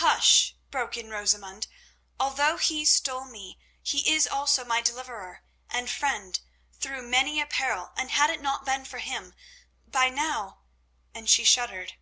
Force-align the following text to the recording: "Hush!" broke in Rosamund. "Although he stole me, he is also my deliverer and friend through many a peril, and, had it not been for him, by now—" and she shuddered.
"Hush!" 0.00 0.56
broke 0.70 0.96
in 0.96 1.10
Rosamund. 1.10 1.66
"Although 2.18 2.56
he 2.56 2.86
stole 2.86 3.26
me, 3.26 3.58
he 3.82 4.10
is 4.10 4.26
also 4.26 4.64
my 4.64 4.80
deliverer 4.80 5.44
and 5.68 5.90
friend 5.90 6.40
through 6.72 7.02
many 7.02 7.42
a 7.42 7.46
peril, 7.46 7.92
and, 7.94 8.10
had 8.12 8.30
it 8.30 8.40
not 8.40 8.64
been 8.64 8.86
for 8.86 9.00
him, 9.00 9.34
by 9.86 10.08
now—" 10.08 10.62
and 11.12 11.28
she 11.28 11.44
shuddered. 11.44 11.98